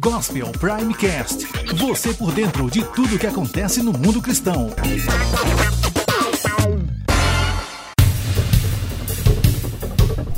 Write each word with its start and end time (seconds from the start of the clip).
Gospel 0.00 0.46
Primecast. 0.52 1.46
Você 1.76 2.12
por 2.12 2.32
dentro 2.32 2.70
de 2.70 2.84
tudo 2.84 3.18
que 3.18 3.26
acontece 3.26 3.82
no 3.82 3.92
mundo 3.92 4.20
cristão. 4.20 4.70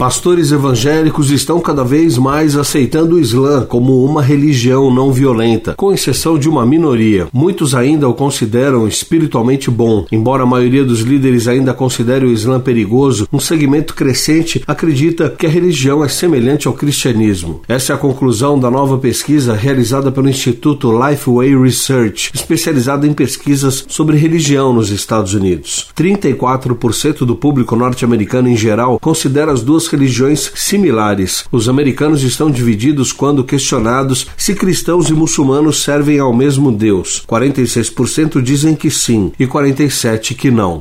Pastores 0.02 0.50
evangélicos 0.50 1.30
estão 1.30 1.60
cada 1.60 1.84
vez 1.84 2.18
mais 2.18 2.56
aceitando 2.56 3.14
o 3.14 3.20
Islã 3.20 3.64
como 3.64 4.04
uma 4.04 4.20
religião 4.20 4.92
não 4.92 5.12
violenta, 5.12 5.76
com 5.76 5.92
exceção 5.92 6.36
de 6.36 6.48
uma 6.48 6.66
minoria. 6.66 7.28
Muitos 7.32 7.72
ainda 7.72 8.08
o 8.08 8.12
consideram 8.12 8.88
espiritualmente 8.88 9.70
bom. 9.70 10.04
Embora 10.10 10.42
a 10.42 10.46
maioria 10.46 10.84
dos 10.84 11.02
líderes 11.02 11.46
ainda 11.46 11.72
considere 11.72 12.26
o 12.26 12.32
Islã 12.32 12.58
perigoso, 12.58 13.28
um 13.32 13.38
segmento 13.38 13.94
crescente 13.94 14.60
acredita 14.66 15.30
que 15.30 15.46
a 15.46 15.48
religião 15.48 16.04
é 16.04 16.08
semelhante 16.08 16.66
ao 16.66 16.74
cristianismo. 16.74 17.60
Essa 17.68 17.92
é 17.92 17.94
a 17.94 17.98
conclusão 17.98 18.58
da 18.58 18.68
nova 18.68 18.98
pesquisa 18.98 19.54
realizada 19.54 20.10
pelo 20.10 20.28
Instituto 20.28 20.90
Lifeway 20.90 21.56
Research, 21.56 22.32
especializado 22.34 23.06
em 23.06 23.12
pesquisas 23.12 23.84
sobre 23.86 24.16
religião 24.16 24.72
nos 24.72 24.90
Estados 24.90 25.32
Unidos. 25.32 25.86
34% 25.96 27.18
do 27.18 27.36
público 27.36 27.76
norte-americano 27.76 28.48
em 28.48 28.56
geral 28.56 28.98
considera 28.98 29.52
as 29.52 29.62
duas 29.62 29.91
religiões 29.92 30.50
similares. 30.54 31.44
Os 31.52 31.68
americanos 31.68 32.22
estão 32.22 32.50
divididos 32.50 33.12
quando 33.12 33.44
questionados 33.44 34.26
se 34.36 34.54
cristãos 34.54 35.08
e 35.08 35.12
muçulmanos 35.12 35.82
servem 35.82 36.18
ao 36.18 36.32
mesmo 36.32 36.72
Deus. 36.72 37.22
46% 37.28 38.42
dizem 38.42 38.74
que 38.74 38.90
sim 38.90 39.32
e 39.38 39.46
47% 39.46 40.34
que 40.34 40.50
não. 40.50 40.80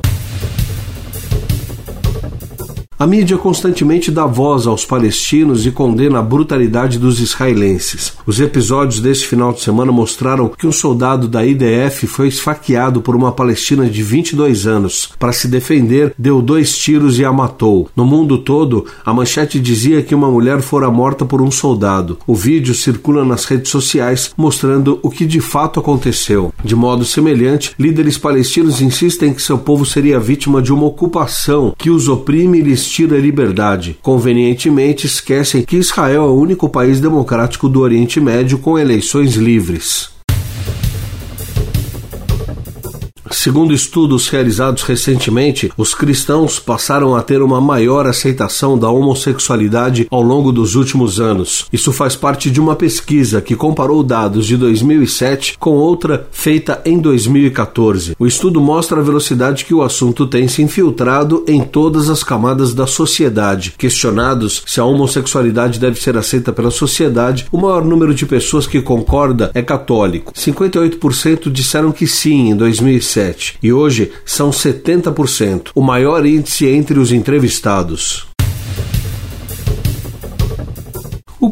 A 3.02 3.06
mídia 3.06 3.36
constantemente 3.36 4.12
dá 4.12 4.26
voz 4.26 4.64
aos 4.64 4.84
palestinos 4.84 5.66
e 5.66 5.72
condena 5.72 6.20
a 6.20 6.22
brutalidade 6.22 7.00
dos 7.00 7.18
israelenses. 7.18 8.12
Os 8.24 8.38
episódios 8.38 9.00
deste 9.00 9.26
final 9.26 9.52
de 9.52 9.60
semana 9.60 9.90
mostraram 9.90 10.48
que 10.48 10.68
um 10.68 10.70
soldado 10.70 11.26
da 11.26 11.44
IDF 11.44 12.06
foi 12.06 12.28
esfaqueado 12.28 13.02
por 13.02 13.16
uma 13.16 13.32
palestina 13.32 13.90
de 13.90 14.04
22 14.04 14.68
anos. 14.68 15.10
Para 15.18 15.32
se 15.32 15.48
defender, 15.48 16.14
deu 16.16 16.40
dois 16.40 16.78
tiros 16.78 17.18
e 17.18 17.24
a 17.24 17.32
matou. 17.32 17.90
No 17.96 18.04
mundo 18.04 18.38
todo, 18.38 18.86
a 19.04 19.12
manchete 19.12 19.58
dizia 19.58 20.00
que 20.00 20.14
uma 20.14 20.30
mulher 20.30 20.60
fora 20.60 20.88
morta 20.88 21.24
por 21.24 21.42
um 21.42 21.50
soldado. 21.50 22.18
O 22.24 22.36
vídeo 22.36 22.72
circula 22.72 23.24
nas 23.24 23.46
redes 23.46 23.72
sociais 23.72 24.32
mostrando 24.36 25.00
o 25.02 25.10
que 25.10 25.26
de 25.26 25.40
fato 25.40 25.80
aconteceu. 25.80 26.54
De 26.62 26.76
modo 26.76 27.04
semelhante, 27.04 27.74
líderes 27.76 28.16
palestinos 28.16 28.80
insistem 28.80 29.34
que 29.34 29.42
seu 29.42 29.58
povo 29.58 29.84
seria 29.84 30.20
vítima 30.20 30.62
de 30.62 30.72
uma 30.72 30.86
ocupação 30.86 31.74
que 31.76 31.90
os 31.90 32.06
oprime 32.06 32.60
e 32.60 32.62
lhes 32.62 32.91
tira 32.92 33.16
a 33.16 33.20
liberdade. 33.20 33.96
Convenientemente 34.02 35.06
esquecem 35.06 35.62
que 35.62 35.76
Israel 35.76 36.24
é 36.24 36.26
o 36.26 36.34
único 36.34 36.68
país 36.68 37.00
democrático 37.00 37.68
do 37.68 37.80
Oriente 37.80 38.20
Médio 38.20 38.58
com 38.58 38.78
eleições 38.78 39.34
livres. 39.34 40.10
Segundo 43.42 43.74
estudos 43.74 44.28
realizados 44.28 44.84
recentemente, 44.84 45.68
os 45.76 45.96
cristãos 45.96 46.60
passaram 46.60 47.16
a 47.16 47.22
ter 47.22 47.42
uma 47.42 47.60
maior 47.60 48.06
aceitação 48.06 48.78
da 48.78 48.88
homossexualidade 48.88 50.06
ao 50.12 50.22
longo 50.22 50.52
dos 50.52 50.76
últimos 50.76 51.18
anos. 51.18 51.66
Isso 51.72 51.92
faz 51.92 52.14
parte 52.14 52.52
de 52.52 52.60
uma 52.60 52.76
pesquisa 52.76 53.40
que 53.40 53.56
comparou 53.56 54.04
dados 54.04 54.46
de 54.46 54.56
2007 54.56 55.56
com 55.58 55.70
outra 55.70 56.24
feita 56.30 56.80
em 56.84 57.00
2014. 57.00 58.14
O 58.16 58.28
estudo 58.28 58.60
mostra 58.60 59.00
a 59.00 59.02
velocidade 59.02 59.64
que 59.64 59.74
o 59.74 59.82
assunto 59.82 60.24
tem 60.24 60.46
se 60.46 60.62
infiltrado 60.62 61.44
em 61.48 61.62
todas 61.62 62.08
as 62.08 62.22
camadas 62.22 62.72
da 62.72 62.86
sociedade. 62.86 63.74
Questionados 63.76 64.62
se 64.64 64.78
a 64.78 64.84
homossexualidade 64.84 65.80
deve 65.80 66.00
ser 66.00 66.16
aceita 66.16 66.52
pela 66.52 66.70
sociedade, 66.70 67.48
o 67.50 67.58
maior 67.58 67.84
número 67.84 68.14
de 68.14 68.24
pessoas 68.24 68.68
que 68.68 68.80
concorda 68.80 69.50
é 69.52 69.62
católico. 69.62 70.32
58% 70.32 71.50
disseram 71.50 71.90
que 71.90 72.06
sim 72.06 72.50
em 72.50 72.56
2007 72.56 73.31
e 73.62 73.72
hoje 73.72 74.12
são 74.24 74.50
70%, 74.50 75.70
o 75.74 75.82
maior 75.82 76.24
índice 76.24 76.66
entre 76.66 76.98
os 76.98 77.12
entrevistados. 77.12 78.31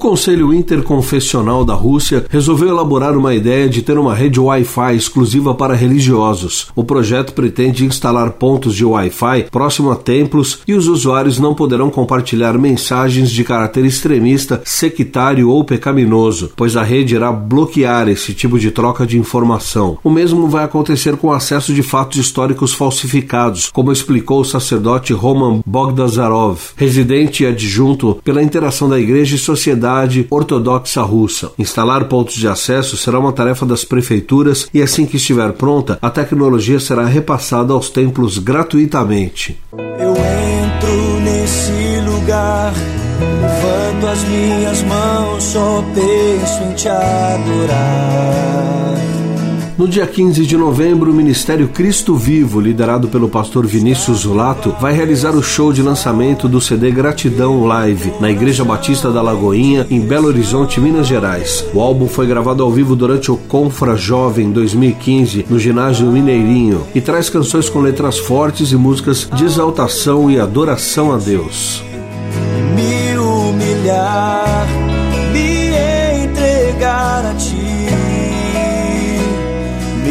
Conselho 0.00 0.54
Interconfessional 0.54 1.62
da 1.62 1.74
Rússia 1.74 2.24
resolveu 2.30 2.70
elaborar 2.70 3.18
uma 3.18 3.34
ideia 3.34 3.68
de 3.68 3.82
ter 3.82 3.98
uma 3.98 4.14
rede 4.14 4.40
Wi-Fi 4.40 4.96
exclusiva 4.96 5.54
para 5.54 5.74
religiosos. 5.74 6.68
O 6.74 6.82
projeto 6.82 7.34
pretende 7.34 7.84
instalar 7.84 8.30
pontos 8.30 8.74
de 8.74 8.82
Wi-Fi 8.82 9.48
próximo 9.50 9.90
a 9.90 9.96
templos 9.96 10.60
e 10.66 10.72
os 10.72 10.88
usuários 10.88 11.38
não 11.38 11.54
poderão 11.54 11.90
compartilhar 11.90 12.56
mensagens 12.56 13.30
de 13.30 13.44
caráter 13.44 13.84
extremista, 13.84 14.62
sectário 14.64 15.50
ou 15.50 15.64
pecaminoso, 15.64 16.50
pois 16.56 16.78
a 16.78 16.82
rede 16.82 17.14
irá 17.14 17.30
bloquear 17.30 18.08
esse 18.08 18.32
tipo 18.32 18.58
de 18.58 18.70
troca 18.70 19.06
de 19.06 19.18
informação. 19.18 19.98
O 20.02 20.08
mesmo 20.08 20.48
vai 20.48 20.64
acontecer 20.64 21.18
com 21.18 21.26
o 21.26 21.32
acesso 21.32 21.74
de 21.74 21.82
fatos 21.82 22.16
históricos 22.16 22.72
falsificados, 22.72 23.68
como 23.70 23.92
explicou 23.92 24.40
o 24.40 24.46
sacerdote 24.46 25.12
Roman 25.12 25.60
Bogdazarov, 25.66 26.58
residente 26.74 27.42
e 27.42 27.46
adjunto 27.46 28.18
pela 28.24 28.42
interação 28.42 28.88
da 28.88 28.98
igreja 28.98 29.36
e 29.36 29.38
sociedade 29.38 29.89
Sociedade 29.90 30.26
Ortodoxa 30.30 31.02
Russa. 31.02 31.52
Instalar 31.58 32.04
pontos 32.04 32.34
de 32.34 32.46
acesso 32.46 32.96
será 32.96 33.18
uma 33.18 33.32
tarefa 33.32 33.66
das 33.66 33.84
prefeituras 33.84 34.68
e 34.72 34.80
assim 34.80 35.04
que 35.04 35.16
estiver 35.16 35.52
pronta, 35.52 35.98
a 36.00 36.08
tecnologia 36.08 36.78
será 36.78 37.04
repassada 37.04 37.72
aos 37.72 37.90
templos 37.90 38.38
gratuitamente. 38.38 39.58
Eu 39.72 40.10
entro 40.10 41.20
nesse 41.24 42.00
lugar, 42.08 42.72
levanto 43.42 44.06
as 44.06 44.22
minhas 44.24 44.82
mãos, 44.82 45.42
só 45.42 45.84
penso 45.94 46.62
em 46.62 46.74
te 46.74 46.88
adorar. 46.88 48.30
No 49.80 49.88
dia 49.88 50.06
15 50.06 50.44
de 50.44 50.58
novembro, 50.58 51.10
o 51.10 51.14
Ministério 51.14 51.66
Cristo 51.66 52.14
Vivo, 52.14 52.60
liderado 52.60 53.08
pelo 53.08 53.30
pastor 53.30 53.66
Vinícius 53.66 54.18
Zulato, 54.18 54.76
vai 54.78 54.92
realizar 54.92 55.34
o 55.34 55.42
show 55.42 55.72
de 55.72 55.80
lançamento 55.80 56.46
do 56.46 56.60
CD 56.60 56.90
Gratidão 56.90 57.64
Live 57.64 58.12
na 58.20 58.30
Igreja 58.30 58.62
Batista 58.62 59.10
da 59.10 59.22
Lagoinha, 59.22 59.86
em 59.90 59.98
Belo 59.98 60.26
Horizonte, 60.26 60.78
Minas 60.78 61.06
Gerais. 61.06 61.64
O 61.72 61.80
álbum 61.80 62.06
foi 62.06 62.26
gravado 62.26 62.62
ao 62.62 62.70
vivo 62.70 62.94
durante 62.94 63.32
o 63.32 63.38
Confra 63.38 63.96
Jovem 63.96 64.52
2015 64.52 65.46
no 65.48 65.58
ginásio 65.58 66.08
Mineirinho 66.08 66.86
e 66.94 67.00
traz 67.00 67.30
canções 67.30 67.70
com 67.70 67.80
letras 67.80 68.18
fortes 68.18 68.72
e 68.72 68.76
músicas 68.76 69.30
de 69.34 69.46
exaltação 69.46 70.30
e 70.30 70.38
adoração 70.38 71.10
a 71.10 71.16
Deus. 71.16 71.82
Me 72.76 73.16
humilhar, 73.16 74.39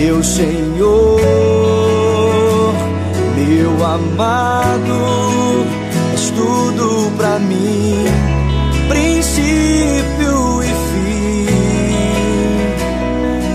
meu 0.10 0.24
Senhor, 0.24 1.22
meu 3.36 3.86
amado, 3.86 5.68
és 6.14 6.32
tudo 6.32 7.12
para 7.16 7.38
mim, 7.38 8.06
princípio 8.88 10.64
e 10.64 10.68
fim. 10.90 11.46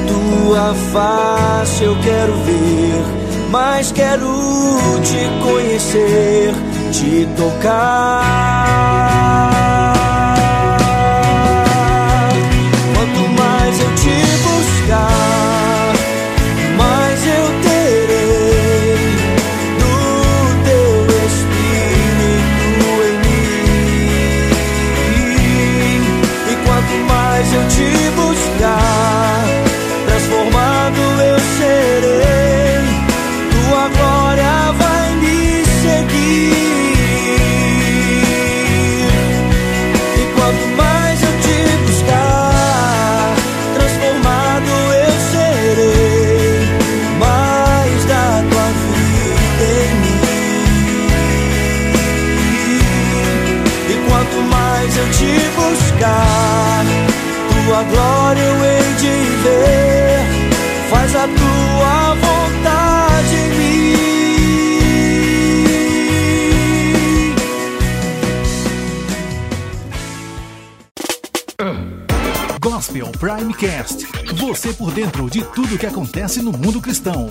Tua 0.07 0.75
face 0.93 1.83
eu 1.83 1.97
quero 2.05 2.33
ver, 2.45 3.03
mas 3.51 3.91
quero 3.91 4.31
te 5.03 5.29
conhecer, 5.43 6.55
te 6.93 7.27
tocar. 7.37 9.14
Tua 57.75 57.83
glória 57.85 58.41
eu 58.41 58.65
hei 58.65 58.95
de 58.95 59.11
ver. 59.43 60.21
Faz 60.91 61.17
a 61.17 61.27
tua 61.27 62.15
vontade 62.15 63.35
em 63.35 63.49
mim. 63.59 63.75
Gospel 72.61 73.09
Primecast. 73.19 74.07
Você 74.35 74.73
por 74.73 74.93
dentro 74.93 75.29
de 75.31 75.43
tudo 75.43 75.79
que 75.79 75.87
acontece 75.87 76.41
no 76.43 76.53
mundo 76.53 76.81
cristão. 76.81 77.31